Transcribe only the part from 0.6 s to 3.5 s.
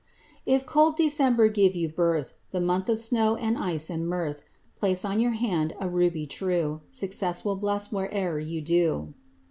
cold December give you birth— The month of snow